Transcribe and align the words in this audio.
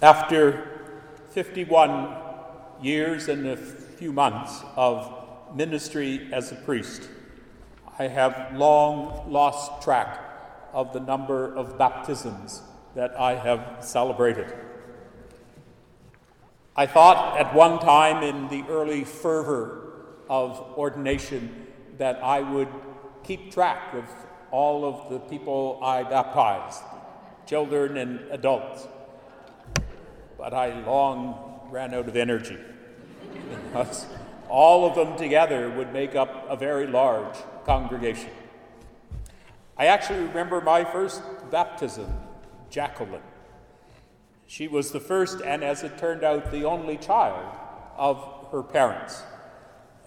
After 0.00 0.64
51 1.30 2.14
years 2.80 3.26
and 3.26 3.48
a 3.48 3.56
few 3.56 4.12
months 4.12 4.62
of 4.76 5.12
ministry 5.56 6.28
as 6.32 6.52
a 6.52 6.54
priest, 6.54 7.08
I 7.98 8.04
have 8.06 8.54
long 8.54 9.28
lost 9.28 9.82
track 9.82 10.20
of 10.72 10.92
the 10.92 11.00
number 11.00 11.52
of 11.52 11.76
baptisms 11.76 12.62
that 12.94 13.18
I 13.18 13.34
have 13.34 13.78
celebrated. 13.80 14.54
I 16.76 16.86
thought 16.86 17.36
at 17.36 17.52
one 17.52 17.80
time 17.80 18.22
in 18.22 18.46
the 18.50 18.62
early 18.70 19.02
fervor 19.02 20.04
of 20.30 20.60
ordination 20.78 21.66
that 21.96 22.22
I 22.22 22.40
would 22.40 22.68
keep 23.24 23.50
track 23.52 23.94
of 23.94 24.04
all 24.52 24.84
of 24.84 25.10
the 25.10 25.18
people 25.18 25.80
I 25.82 26.04
baptized, 26.04 26.84
children 27.46 27.96
and 27.96 28.20
adults. 28.30 28.86
But 30.38 30.54
I 30.54 30.80
long 30.86 31.68
ran 31.70 31.92
out 31.92 32.08
of 32.08 32.16
energy 32.16 32.58
all 34.48 34.86
of 34.86 34.94
them 34.94 35.16
together 35.16 35.70
would 35.70 35.92
make 35.92 36.14
up 36.14 36.46
a 36.48 36.56
very 36.56 36.86
large 36.86 37.36
congregation. 37.64 38.30
I 39.76 39.86
actually 39.86 40.20
remember 40.20 40.60
my 40.60 40.84
first 40.84 41.22
baptism, 41.50 42.12
Jacqueline. 42.70 43.22
She 44.46 44.66
was 44.66 44.92
the 44.92 45.00
first, 45.00 45.40
and 45.42 45.62
as 45.62 45.82
it 45.82 45.98
turned 45.98 46.24
out, 46.24 46.50
the 46.50 46.64
only 46.64 46.96
child 46.96 47.54
of 47.96 48.48
her 48.50 48.62
parents. 48.62 49.22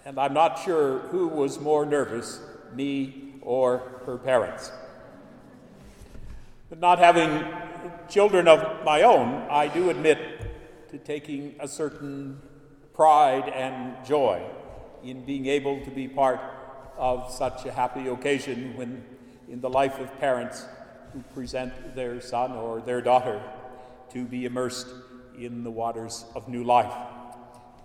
And 0.04 0.18
I'm 0.18 0.34
not 0.34 0.58
sure 0.58 0.98
who 0.98 1.28
was 1.28 1.60
more 1.60 1.86
nervous, 1.86 2.40
me 2.74 3.34
or 3.40 4.00
her 4.04 4.18
parents. 4.18 4.72
But 6.68 6.80
not 6.80 6.98
having 6.98 7.46
children 8.08 8.48
of 8.48 8.84
my 8.84 9.02
own, 9.02 9.46
I 9.50 9.68
do 9.68 9.90
admit 9.90 10.18
to 10.90 10.98
taking 10.98 11.54
a 11.60 11.68
certain 11.68 12.40
pride 12.92 13.48
and 13.48 14.04
joy 14.04 14.42
in 15.02 15.24
being 15.24 15.46
able 15.46 15.84
to 15.84 15.90
be 15.90 16.08
part 16.08 16.40
of 16.96 17.32
such 17.32 17.64
a 17.66 17.72
happy 17.72 18.08
occasion 18.08 18.76
when 18.76 19.04
in 19.48 19.60
the 19.60 19.68
life 19.68 19.98
of 19.98 20.18
parents 20.18 20.64
who 21.12 21.20
present 21.34 21.94
their 21.94 22.20
son 22.20 22.52
or 22.52 22.80
their 22.80 23.00
daughter 23.00 23.42
to 24.10 24.24
be 24.24 24.44
immersed 24.44 24.88
in 25.38 25.64
the 25.64 25.70
waters 25.70 26.24
of 26.34 26.48
new 26.48 26.64
life. 26.64 26.92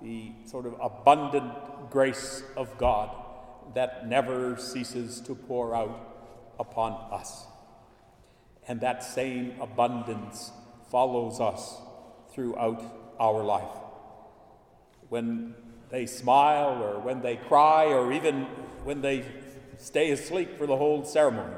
The 0.01 0.31
sort 0.45 0.65
of 0.65 0.75
abundant 0.81 1.51
grace 1.89 2.43
of 2.55 2.77
God 2.77 3.09
that 3.73 4.07
never 4.07 4.57
ceases 4.57 5.19
to 5.21 5.35
pour 5.35 5.75
out 5.75 6.55
upon 6.59 6.93
us. 7.11 7.47
And 8.67 8.81
that 8.81 9.03
same 9.03 9.55
abundance 9.61 10.51
follows 10.91 11.39
us 11.39 11.77
throughout 12.33 12.83
our 13.19 13.43
life. 13.43 13.77
When 15.09 15.55
they 15.89 16.05
smile, 16.05 16.83
or 16.83 16.99
when 16.99 17.21
they 17.21 17.37
cry, 17.37 17.85
or 17.85 18.11
even 18.11 18.43
when 18.83 19.01
they 19.01 19.23
stay 19.77 20.11
asleep 20.11 20.57
for 20.57 20.67
the 20.67 20.75
whole 20.75 21.05
ceremony, 21.05 21.55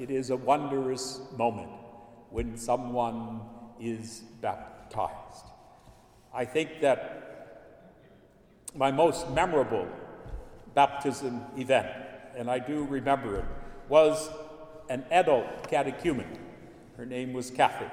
it 0.00 0.10
is 0.10 0.30
a 0.30 0.36
wondrous 0.36 1.20
moment 1.36 1.70
when 2.30 2.56
someone 2.56 3.40
is 3.80 4.20
baptized. 4.40 5.44
I 6.32 6.44
think 6.44 6.80
that 6.80 7.18
my 8.74 8.90
most 8.90 9.30
memorable 9.30 9.88
baptism 10.74 11.42
event, 11.56 11.88
and 12.36 12.50
I 12.50 12.58
do 12.58 12.84
remember 12.84 13.36
it, 13.36 13.44
was 13.88 14.30
an 14.88 15.04
adult 15.10 15.68
catechumen. 15.68 16.26
Her 16.96 17.06
name 17.06 17.32
was 17.32 17.50
Kathy. 17.50 17.86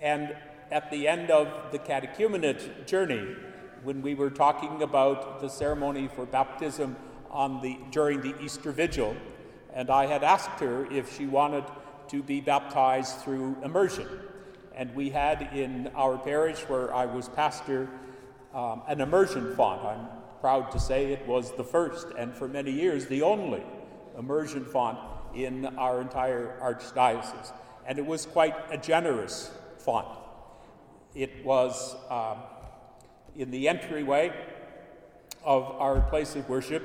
And 0.00 0.36
at 0.70 0.90
the 0.90 1.08
end 1.08 1.30
of 1.30 1.72
the 1.72 1.78
catechumenate 1.78 2.86
journey, 2.86 3.36
when 3.82 4.02
we 4.02 4.14
were 4.14 4.30
talking 4.30 4.82
about 4.82 5.40
the 5.40 5.48
ceremony 5.48 6.08
for 6.08 6.24
baptism 6.24 6.96
on 7.30 7.60
the, 7.60 7.78
during 7.90 8.20
the 8.20 8.34
Easter 8.40 8.72
Vigil, 8.72 9.16
and 9.74 9.90
I 9.90 10.06
had 10.06 10.22
asked 10.22 10.60
her 10.60 10.86
if 10.92 11.16
she 11.16 11.26
wanted 11.26 11.64
to 12.08 12.22
be 12.22 12.40
baptized 12.40 13.18
through 13.18 13.56
immersion. 13.64 14.06
And 14.74 14.94
we 14.94 15.10
had 15.10 15.50
in 15.54 15.90
our 15.94 16.18
parish, 16.18 16.60
where 16.68 16.94
I 16.94 17.06
was 17.06 17.28
pastor, 17.28 17.88
um, 18.54 18.82
an 18.86 19.00
immersion 19.00 19.54
font. 19.56 19.84
I'm 19.84 20.06
proud 20.40 20.70
to 20.72 20.80
say 20.80 21.12
it 21.12 21.26
was 21.26 21.52
the 21.56 21.64
first, 21.64 22.08
and 22.18 22.34
for 22.34 22.48
many 22.48 22.70
years, 22.70 23.06
the 23.06 23.22
only 23.22 23.62
immersion 24.18 24.64
font 24.64 24.98
in 25.34 25.66
our 25.78 26.00
entire 26.00 26.58
archdiocese. 26.62 27.52
And 27.86 27.98
it 27.98 28.06
was 28.06 28.26
quite 28.26 28.54
a 28.70 28.78
generous 28.78 29.50
font. 29.78 30.08
It 31.14 31.44
was 31.44 31.96
um, 32.10 32.38
in 33.36 33.50
the 33.50 33.68
entryway 33.68 34.32
of 35.44 35.64
our 35.78 36.00
place 36.00 36.36
of 36.36 36.48
worship. 36.48 36.82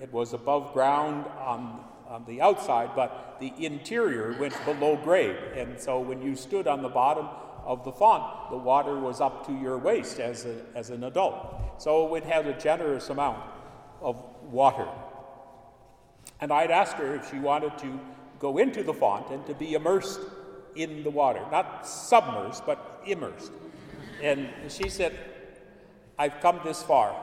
It 0.00 0.12
was 0.12 0.32
above 0.32 0.72
ground 0.72 1.26
on, 1.38 1.84
on 2.08 2.24
the 2.26 2.40
outside, 2.40 2.90
but 2.96 3.36
the 3.40 3.52
interior 3.64 4.36
went 4.38 4.54
below 4.64 4.96
grade. 4.96 5.36
And 5.54 5.78
so 5.78 6.00
when 6.00 6.22
you 6.22 6.34
stood 6.34 6.66
on 6.66 6.82
the 6.82 6.88
bottom 6.88 7.28
of 7.64 7.84
the 7.84 7.92
font, 7.92 8.50
the 8.50 8.56
water 8.56 8.98
was 8.98 9.20
up 9.20 9.46
to 9.46 9.52
your 9.52 9.76
waist 9.78 10.18
as, 10.20 10.46
a, 10.46 10.56
as 10.74 10.90
an 10.90 11.04
adult. 11.04 11.82
So 11.82 12.14
it 12.14 12.24
had 12.24 12.46
a 12.46 12.58
generous 12.58 13.10
amount 13.10 13.38
of 14.00 14.22
water. 14.42 14.88
And 16.40 16.52
I'd 16.52 16.70
asked 16.70 16.96
her 16.96 17.14
if 17.16 17.30
she 17.30 17.38
wanted 17.38 17.76
to 17.78 17.98
go 18.38 18.58
into 18.58 18.82
the 18.82 18.94
font 18.94 19.30
and 19.30 19.44
to 19.46 19.54
be 19.54 19.74
immersed 19.74 20.20
in 20.76 21.02
the 21.02 21.10
water, 21.10 21.40
not 21.50 21.84
submersed, 21.84 22.64
but 22.64 23.02
immersed. 23.06 23.50
And 24.22 24.48
she 24.68 24.88
said, 24.88 25.18
I've 26.18 26.40
come 26.40 26.60
this 26.64 26.82
far. 26.82 27.16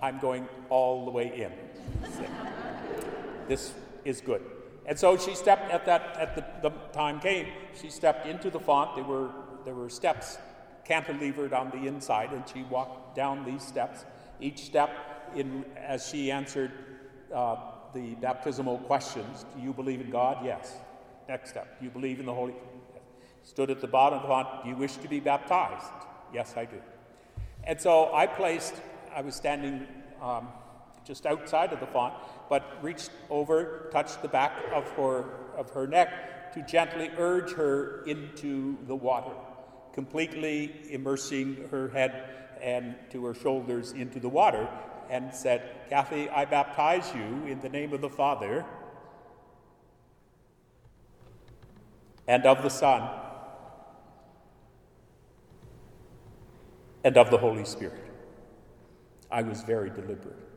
I'm 0.00 0.18
going 0.18 0.48
all 0.68 1.04
the 1.04 1.10
way 1.10 1.32
in. 1.34 1.52
this 3.48 3.72
is 4.04 4.20
good. 4.20 4.42
And 4.86 4.98
so 4.98 5.16
she 5.16 5.34
stepped 5.34 5.70
at 5.70 5.86
that 5.86 6.16
at 6.18 6.34
the, 6.34 6.68
the 6.68 6.74
time 6.92 7.20
came, 7.20 7.46
she 7.80 7.88
stepped 7.88 8.26
into 8.26 8.50
the 8.50 8.58
font. 8.58 8.96
There 8.96 9.04
were 9.04 9.30
there 9.64 9.74
were 9.74 9.88
steps 9.88 10.38
cantilevered 10.88 11.52
on 11.52 11.70
the 11.70 11.86
inside, 11.86 12.32
and 12.32 12.42
she 12.48 12.64
walked 12.64 13.14
down 13.14 13.44
these 13.44 13.62
steps. 13.62 14.04
Each 14.40 14.64
step, 14.64 14.90
in 15.36 15.64
as 15.76 16.08
she 16.08 16.30
answered 16.32 16.72
uh, 17.32 17.56
the 17.94 18.14
baptismal 18.16 18.78
questions: 18.78 19.44
Do 19.56 19.62
you 19.62 19.72
believe 19.72 20.00
in 20.00 20.10
God? 20.10 20.44
Yes. 20.44 20.76
Next 21.28 21.50
step: 21.50 21.78
Do 21.78 21.84
you 21.84 21.90
believe 21.90 22.20
in 22.20 22.26
the 22.26 22.34
Holy? 22.34 22.54
Stood 23.44 23.70
at 23.70 23.80
the 23.80 23.88
bottom 23.88 24.18
of 24.18 24.22
the 24.22 24.28
font. 24.28 24.64
Do 24.64 24.70
you 24.70 24.76
wish 24.76 24.96
to 24.96 25.08
be 25.08 25.20
baptized? 25.20 25.92
Yes, 26.32 26.54
I 26.56 26.64
do. 26.64 26.80
And 27.64 27.80
so 27.80 28.14
I 28.14 28.26
placed. 28.26 28.74
I 29.14 29.20
was 29.20 29.34
standing 29.34 29.86
um, 30.22 30.48
just 31.04 31.26
outside 31.26 31.72
of 31.72 31.80
the 31.80 31.86
font, 31.86 32.14
but 32.48 32.78
reached 32.82 33.10
over, 33.28 33.88
touched 33.92 34.22
the 34.22 34.28
back 34.28 34.52
of 34.72 34.88
her 34.92 35.24
of 35.56 35.70
her 35.70 35.86
neck 35.86 36.52
to 36.54 36.62
gently 36.62 37.10
urge 37.16 37.52
her 37.52 38.04
into 38.04 38.78
the 38.86 38.96
water 38.96 39.32
completely 39.92 40.72
immersing 40.90 41.68
her 41.70 41.88
head 41.88 42.24
and 42.60 42.94
to 43.10 43.24
her 43.24 43.34
shoulders 43.34 43.92
into 43.92 44.18
the 44.20 44.28
water, 44.28 44.68
and 45.12 45.32
said, 45.34 45.62
Kathy, 45.90 46.30
I 46.30 46.46
baptize 46.46 47.12
you 47.14 47.46
in 47.46 47.60
the 47.60 47.68
name 47.68 47.92
of 47.92 48.00
the 48.00 48.08
Father 48.08 48.64
and 52.26 52.46
of 52.46 52.62
the 52.62 52.70
Son 52.70 53.10
and 57.04 57.18
of 57.18 57.30
the 57.30 57.36
Holy 57.36 57.66
Spirit. 57.66 58.02
I 59.30 59.42
was 59.42 59.62
very 59.62 59.90
deliberate. 59.90 60.48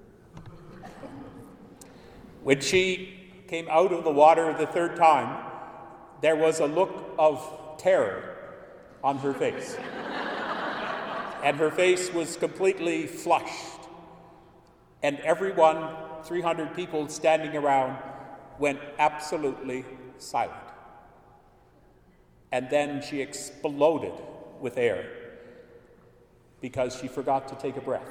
When 2.42 2.62
she 2.62 3.14
came 3.50 3.68
out 3.70 3.92
of 3.92 4.06
the 4.06 4.12
water 4.12 4.56
the 4.58 4.68
third 4.68 4.96
time, 4.96 5.52
there 6.22 6.38
was 6.38 6.62
a 6.62 6.66
look 6.66 7.14
of 7.20 7.78
terror 7.78 8.38
on 9.04 9.18
her 9.18 9.34
face. 9.34 9.76
and 11.44 11.58
her 11.58 11.72
face 11.72 12.14
was 12.14 12.38
completely 12.38 13.06
flushed. 13.06 13.85
And 15.06 15.20
everyone, 15.20 15.90
300 16.24 16.76
people 16.76 17.08
standing 17.10 17.56
around, 17.56 17.96
went 18.58 18.80
absolutely 18.98 19.86
silent. 20.18 20.56
And 22.52 22.72
then 22.72 23.04
she 23.04 23.22
exploded 23.22 24.14
with 24.60 24.80
air 24.80 25.06
because 26.60 27.00
she 27.00 27.08
forgot 27.08 27.48
to 27.50 27.56
take 27.56 27.78
a 27.78 27.82
breath 27.82 28.02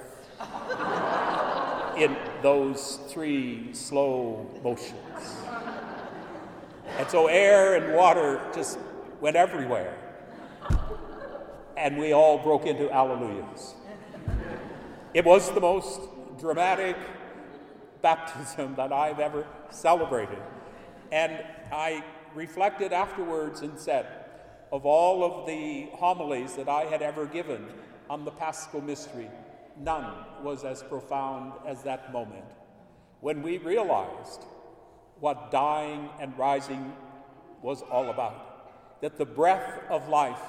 in 1.99 2.17
those 2.43 3.01
three 3.09 3.71
slow 3.73 4.49
motions. 4.63 5.37
And 6.97 7.09
so 7.09 7.27
air 7.27 7.75
and 7.75 7.93
water 7.97 8.41
just 8.55 8.79
went 9.21 9.35
everywhere 9.35 9.99
and 11.77 11.99
we 11.99 12.13
all 12.13 12.39
broke 12.39 12.67
into 12.67 12.85
alleluias. 12.85 13.75
It 15.13 15.25
was 15.25 15.53
the 15.53 15.61
most 15.61 16.01
dramatic 16.45 16.95
baptism 18.03 18.75
that 18.75 18.93
I've 18.93 19.19
ever 19.19 19.47
celebrated. 19.71 20.43
And 21.11 21.43
I 21.73 22.05
reflected 22.35 22.93
afterwards 22.93 23.63
and 23.63 23.79
said, 23.79 24.05
of 24.71 24.85
all 24.85 25.25
of 25.25 25.47
the 25.47 25.89
homilies 25.95 26.55
that 26.57 26.69
I 26.69 26.83
had 26.83 27.01
ever 27.01 27.25
given 27.25 27.67
on 28.11 28.27
the 28.27 28.31
Paschal 28.31 28.83
Mystery, 28.83 29.31
none 29.79 30.13
was 30.43 30.65
as 30.65 30.83
profound 30.83 31.55
as 31.67 31.83
that 31.85 32.13
moment 32.13 32.45
when 33.23 33.41
we 33.41 33.57
realized 33.57 34.45
what 35.21 35.51
dying 35.51 36.11
and 36.21 36.37
rising 36.37 36.93
was 37.63 37.81
all 37.91 38.11
about. 38.11 39.01
That 39.01 39.17
the 39.17 39.25
breath 39.25 39.81
of 39.89 40.11
life 40.11 40.45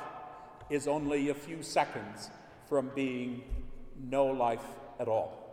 is 0.70 0.90
only 0.90 1.30
a 1.30 1.34
few 1.34 1.64
seconds 1.64 2.30
from 2.68 2.92
being 2.94 3.44
no 3.98 4.26
life 4.26 4.68
at 5.00 5.08
all. 5.08 5.45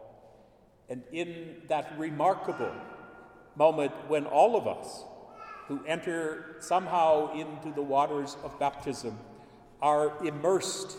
And 0.92 1.02
in 1.10 1.62
that 1.68 1.98
remarkable 1.98 2.70
moment 3.56 3.92
when 4.08 4.26
all 4.26 4.56
of 4.56 4.66
us 4.66 5.04
who 5.66 5.82
enter 5.86 6.56
somehow 6.60 7.32
into 7.32 7.72
the 7.74 7.80
waters 7.80 8.36
of 8.44 8.58
baptism 8.58 9.18
are 9.80 10.12
immersed 10.22 10.98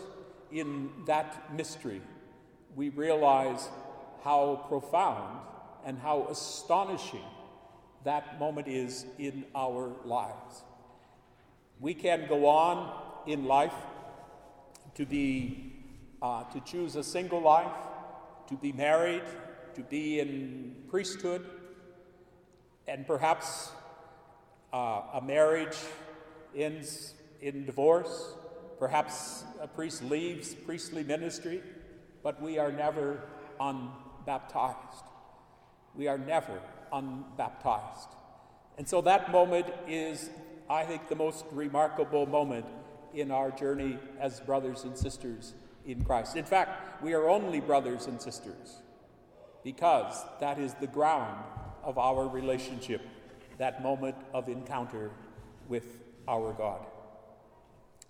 in 0.50 0.90
that 1.06 1.54
mystery, 1.54 2.02
we 2.74 2.88
realize 2.88 3.68
how 4.24 4.66
profound 4.66 5.38
and 5.86 5.96
how 5.96 6.26
astonishing 6.28 7.28
that 8.02 8.40
moment 8.40 8.66
is 8.66 9.06
in 9.20 9.44
our 9.54 9.92
lives. 10.04 10.64
We 11.78 11.94
can 11.94 12.26
go 12.28 12.48
on 12.48 13.28
in 13.28 13.44
life 13.44 13.78
to 14.96 15.06
be 15.06 15.70
uh, 16.20 16.42
to 16.52 16.58
choose 16.62 16.96
a 16.96 17.04
single 17.04 17.40
life, 17.40 17.76
to 18.48 18.56
be 18.56 18.72
married, 18.72 19.22
to 19.74 19.82
be 19.82 20.20
in 20.20 20.74
priesthood, 20.88 21.44
and 22.86 23.06
perhaps 23.06 23.70
uh, 24.72 25.02
a 25.14 25.22
marriage 25.22 25.76
ends 26.56 27.14
in 27.40 27.64
divorce. 27.64 28.34
Perhaps 28.78 29.44
a 29.60 29.66
priest 29.66 30.02
leaves 30.04 30.54
priestly 30.54 31.04
ministry, 31.04 31.62
but 32.22 32.40
we 32.42 32.58
are 32.58 32.72
never 32.72 33.22
unbaptized. 33.60 35.04
We 35.94 36.08
are 36.08 36.18
never 36.18 36.60
unbaptized. 36.92 38.08
And 38.78 38.88
so 38.88 39.00
that 39.02 39.30
moment 39.30 39.66
is, 39.88 40.30
I 40.68 40.84
think, 40.84 41.08
the 41.08 41.16
most 41.16 41.44
remarkable 41.52 42.26
moment 42.26 42.66
in 43.14 43.30
our 43.30 43.50
journey 43.52 43.98
as 44.18 44.40
brothers 44.40 44.84
and 44.84 44.98
sisters 44.98 45.54
in 45.86 46.04
Christ. 46.04 46.36
In 46.36 46.44
fact, 46.44 47.02
we 47.02 47.14
are 47.14 47.28
only 47.28 47.60
brothers 47.60 48.06
and 48.06 48.20
sisters 48.20 48.82
because 49.64 50.14
that 50.40 50.58
is 50.58 50.74
the 50.74 50.86
ground 50.86 51.42
of 51.82 51.98
our 51.98 52.28
relationship, 52.28 53.00
that 53.58 53.82
moment 53.82 54.14
of 54.32 54.48
encounter 54.48 55.10
with 55.68 56.02
our 56.28 56.52
God. 56.52 56.86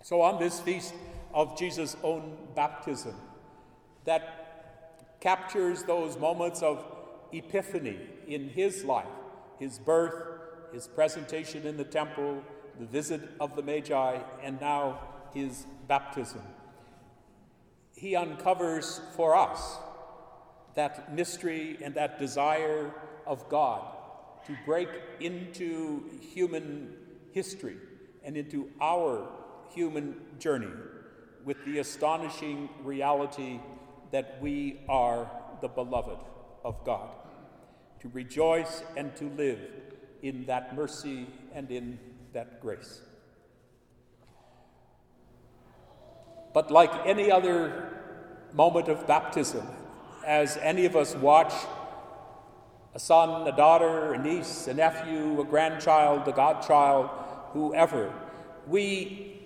So, 0.03 0.21
on 0.21 0.39
this 0.39 0.59
feast 0.59 0.93
of 1.33 1.57
Jesus' 1.57 1.95
own 2.03 2.37
baptism, 2.55 3.15
that 4.03 5.17
captures 5.19 5.83
those 5.83 6.17
moments 6.17 6.61
of 6.61 6.85
epiphany 7.31 7.97
in 8.27 8.49
his 8.49 8.83
life, 8.83 9.07
his 9.57 9.79
birth, 9.79 10.13
his 10.73 10.87
presentation 10.87 11.65
in 11.65 11.77
the 11.77 11.83
temple, 11.83 12.43
the 12.79 12.85
visit 12.85 13.21
of 13.39 13.55
the 13.55 13.63
Magi, 13.63 14.19
and 14.43 14.59
now 14.59 14.99
his 15.33 15.65
baptism. 15.87 16.41
He 17.95 18.15
uncovers 18.15 19.01
for 19.15 19.35
us 19.35 19.77
that 20.75 21.13
mystery 21.13 21.77
and 21.81 21.95
that 21.95 22.19
desire 22.19 22.93
of 23.25 23.47
God 23.49 23.81
to 24.45 24.55
break 24.65 24.89
into 25.19 26.03
human 26.33 26.93
history 27.31 27.77
and 28.23 28.37
into 28.37 28.69
our 28.79 29.27
human 29.73 30.15
journey 30.39 30.71
with 31.43 31.63
the 31.65 31.79
astonishing 31.79 32.69
reality 32.83 33.59
that 34.11 34.37
we 34.41 34.81
are 34.87 35.29
the 35.61 35.67
beloved 35.67 36.19
of 36.63 36.83
God, 36.83 37.09
to 37.99 38.09
rejoice 38.09 38.83
and 38.97 39.15
to 39.15 39.29
live 39.29 39.59
in 40.21 40.45
that 40.45 40.75
mercy 40.75 41.27
and 41.53 41.69
in 41.71 41.99
that 42.33 42.59
grace. 42.61 43.01
But 46.53 46.71
like 46.71 46.91
any 47.05 47.31
other 47.31 47.99
moment 48.53 48.87
of 48.87 49.05
baptism, 49.05 49.67
as 50.25 50.57
any 50.57 50.85
of 50.85 50.95
us 50.95 51.15
watch 51.15 51.53
a 52.95 52.99
son, 52.99 53.47
a 53.47 53.55
daughter, 53.55 54.13
a 54.13 54.17
niece, 54.17 54.67
a 54.67 54.73
nephew, 54.73 55.39
a 55.39 55.43
grandchild, 55.43 56.27
a 56.27 56.31
godchild, 56.31 57.09
whoever, 57.51 58.11
we, 58.67 59.41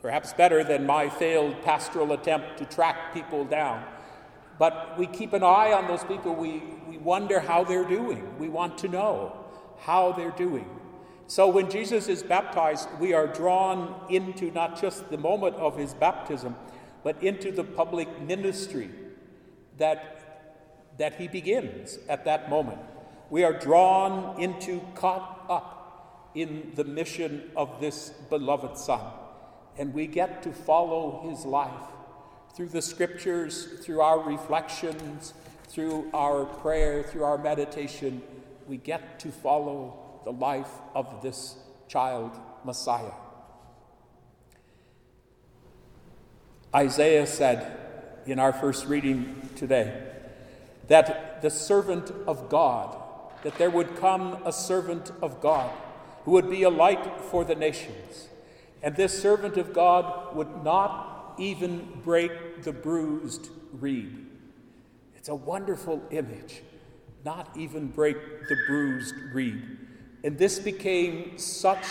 perhaps 0.00 0.32
better 0.32 0.64
than 0.64 0.86
my 0.86 1.08
failed 1.08 1.62
pastoral 1.62 2.12
attempt 2.12 2.58
to 2.58 2.64
track 2.64 3.14
people 3.14 3.44
down, 3.44 3.84
but 4.58 4.98
we 4.98 5.06
keep 5.06 5.32
an 5.32 5.42
eye 5.42 5.72
on 5.72 5.86
those 5.86 6.04
people. 6.04 6.34
We, 6.34 6.62
we 6.88 6.98
wonder 6.98 7.40
how 7.40 7.64
they're 7.64 7.88
doing. 7.88 8.38
We 8.38 8.48
want 8.48 8.78
to 8.78 8.88
know 8.88 9.36
how 9.80 10.12
they're 10.12 10.30
doing. 10.30 10.68
So 11.26 11.48
when 11.48 11.70
Jesus 11.70 12.08
is 12.08 12.22
baptized, 12.22 12.88
we 13.00 13.14
are 13.14 13.26
drawn 13.26 13.94
into 14.08 14.50
not 14.50 14.80
just 14.80 15.10
the 15.10 15.18
moment 15.18 15.56
of 15.56 15.76
his 15.76 15.94
baptism, 15.94 16.54
but 17.02 17.22
into 17.22 17.50
the 17.50 17.64
public 17.64 18.20
ministry 18.22 18.90
that, 19.78 20.94
that 20.98 21.14
he 21.14 21.28
begins 21.28 21.98
at 22.08 22.24
that 22.24 22.50
moment. 22.50 22.80
We 23.30 23.44
are 23.44 23.52
drawn 23.52 24.40
into, 24.40 24.80
caught 24.94 25.46
up 25.48 26.30
in 26.34 26.72
the 26.74 26.84
mission 26.84 27.50
of 27.56 27.80
this 27.80 28.10
beloved 28.30 28.76
Son, 28.76 29.00
and 29.78 29.94
we 29.94 30.06
get 30.06 30.42
to 30.42 30.52
follow 30.52 31.28
his 31.28 31.44
life 31.44 31.70
through 32.54 32.68
the 32.68 32.82
scriptures, 32.82 33.66
through 33.82 34.00
our 34.00 34.20
reflections, 34.20 35.34
through 35.68 36.08
our 36.14 36.44
prayer, 36.44 37.02
through 37.02 37.24
our 37.24 37.38
meditation. 37.38 38.22
We 38.68 38.76
get 38.76 39.18
to 39.20 39.32
follow 39.32 40.20
the 40.24 40.32
life 40.32 40.70
of 40.94 41.22
this 41.22 41.56
child 41.88 42.32
Messiah. 42.64 43.12
Isaiah 46.74 47.26
said 47.26 47.83
in 48.26 48.38
our 48.38 48.52
first 48.52 48.86
reading 48.86 49.48
today 49.56 50.02
that 50.88 51.42
the 51.42 51.50
servant 51.50 52.10
of 52.26 52.48
God, 52.48 52.96
that 53.42 53.56
there 53.58 53.70
would 53.70 53.96
come 53.96 54.42
a 54.44 54.52
servant 54.52 55.12
of 55.22 55.40
God 55.40 55.70
who 56.24 56.32
would 56.32 56.50
be 56.50 56.62
a 56.62 56.70
light 56.70 57.20
for 57.30 57.44
the 57.44 57.54
nations. 57.54 58.28
And 58.82 58.96
this 58.96 59.20
servant 59.20 59.56
of 59.56 59.72
God 59.72 60.34
would 60.36 60.62
not 60.62 61.34
even 61.38 62.00
break 62.04 62.62
the 62.62 62.72
bruised 62.72 63.48
reed. 63.72 64.26
It's 65.16 65.28
a 65.28 65.34
wonderful 65.34 66.02
image. 66.10 66.62
Not 67.24 67.48
even 67.56 67.88
break 67.88 68.16
the 68.48 68.56
bruised 68.66 69.14
reed. 69.32 69.62
And 70.22 70.36
this 70.36 70.58
became 70.58 71.38
such 71.38 71.84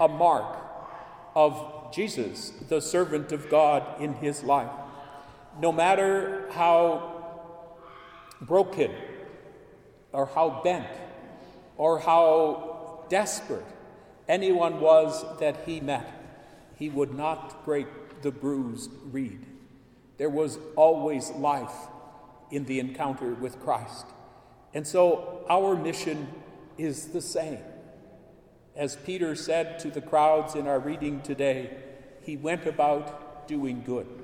a 0.00 0.08
mark 0.08 0.58
of 1.36 1.92
Jesus, 1.92 2.52
the 2.68 2.80
servant 2.80 3.30
of 3.32 3.48
God, 3.48 4.00
in 4.00 4.14
his 4.14 4.42
life. 4.42 4.70
No 5.60 5.72
matter 5.72 6.48
how 6.52 7.12
broken 8.40 8.90
or 10.12 10.26
how 10.26 10.60
bent 10.64 10.88
or 11.76 11.98
how 12.00 13.04
desperate 13.08 13.64
anyone 14.28 14.80
was 14.80 15.24
that 15.38 15.64
he 15.66 15.80
met, 15.80 16.06
he 16.76 16.88
would 16.88 17.14
not 17.14 17.64
break 17.64 17.86
the 18.22 18.30
bruised 18.30 18.90
reed. 19.10 19.44
There 20.18 20.30
was 20.30 20.58
always 20.76 21.30
life 21.30 21.88
in 22.50 22.64
the 22.64 22.80
encounter 22.80 23.34
with 23.34 23.60
Christ. 23.60 24.06
And 24.74 24.86
so 24.86 25.44
our 25.48 25.74
mission 25.74 26.28
is 26.78 27.08
the 27.08 27.20
same. 27.20 27.58
As 28.74 28.96
Peter 28.96 29.34
said 29.34 29.78
to 29.80 29.90
the 29.90 30.00
crowds 30.00 30.54
in 30.54 30.66
our 30.66 30.78
reading 30.78 31.20
today, 31.20 31.76
he 32.22 32.36
went 32.36 32.66
about 32.66 33.46
doing 33.46 33.82
good. 33.84 34.21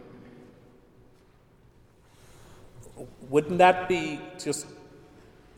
Wouldn't 3.28 3.59
that 3.59 3.88
be 3.88 4.21
just 4.38 4.67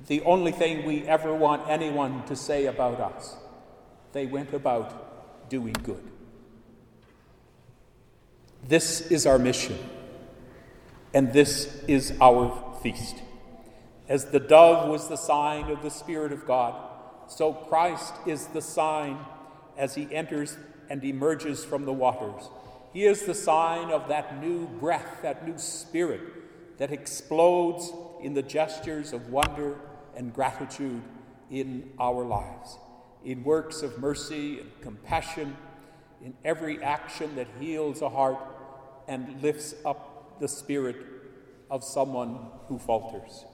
the 0.06 0.20
only 0.22 0.52
thing 0.52 0.86
we 0.86 1.02
ever 1.06 1.34
want 1.34 1.68
anyone 1.68 2.24
to 2.26 2.36
say 2.36 2.66
about 2.66 3.00
us? 3.00 3.36
They 4.12 4.26
went 4.26 4.52
about 4.52 5.48
doing 5.48 5.74
good. 5.82 6.02
This 8.66 9.00
is 9.10 9.26
our 9.26 9.38
mission, 9.38 9.78
and 11.14 11.32
this 11.32 11.82
is 11.88 12.12
our 12.20 12.78
feast. 12.82 13.16
As 14.08 14.26
the 14.26 14.40
dove 14.40 14.88
was 14.88 15.08
the 15.08 15.16
sign 15.16 15.70
of 15.70 15.82
the 15.82 15.90
Spirit 15.90 16.32
of 16.32 16.46
God, 16.46 16.74
so 17.28 17.52
Christ 17.52 18.12
is 18.26 18.48
the 18.48 18.60
sign 18.60 19.18
as 19.78 19.94
he 19.94 20.12
enters 20.12 20.56
and 20.90 21.02
emerges 21.04 21.64
from 21.64 21.84
the 21.84 21.92
waters. 21.92 22.50
He 22.92 23.04
is 23.04 23.24
the 23.24 23.34
sign 23.34 23.90
of 23.90 24.08
that 24.08 24.42
new 24.42 24.66
breath, 24.66 25.22
that 25.22 25.46
new 25.46 25.56
spirit 25.56 26.39
that 26.80 26.90
explodes 26.90 27.92
in 28.22 28.32
the 28.32 28.42
gestures 28.42 29.12
of 29.12 29.28
wonder 29.28 29.78
and 30.16 30.32
gratitude 30.32 31.02
in 31.50 31.92
our 31.98 32.24
lives, 32.24 32.78
in 33.22 33.44
works 33.44 33.82
of 33.82 33.98
mercy 33.98 34.60
and 34.60 34.70
compassion, 34.80 35.54
in 36.24 36.32
every 36.42 36.82
action 36.82 37.36
that 37.36 37.46
heals 37.60 38.00
a 38.00 38.08
heart 38.08 38.38
and 39.06 39.42
lifts 39.42 39.74
up 39.84 40.40
the 40.40 40.48
spirit 40.48 40.96
of 41.70 41.84
someone 41.84 42.38
who 42.66 42.78
falters. 42.78 43.44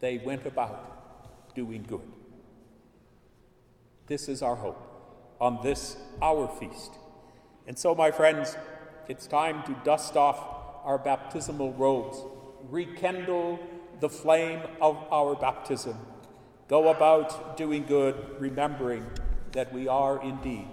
They 0.00 0.16
went 0.16 0.46
about 0.46 1.54
doing 1.54 1.82
good. 1.86 2.10
This 4.06 4.30
is 4.30 4.40
our 4.40 4.56
hope 4.56 4.82
on 5.38 5.60
this 5.62 5.98
our 6.22 6.48
feast. 6.58 6.92
And 7.66 7.78
so, 7.78 7.94
my 7.94 8.10
friends, 8.10 8.56
it's 9.08 9.26
time 9.26 9.62
to 9.64 9.76
dust 9.84 10.16
off 10.16 10.57
our 10.88 10.96
baptismal 10.96 11.74
robes, 11.74 12.16
rekindle 12.70 13.58
the 14.00 14.08
flame 14.08 14.62
of 14.80 14.96
our 15.12 15.36
baptism, 15.36 15.94
go 16.66 16.88
about 16.88 17.58
doing 17.58 17.84
good, 17.84 18.14
remembering 18.38 19.04
that 19.52 19.70
we 19.70 19.86
are 19.86 20.22
indeed 20.22 20.66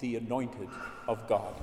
the 0.00 0.16
anointed 0.16 0.68
of 1.08 1.26
God. 1.26 1.54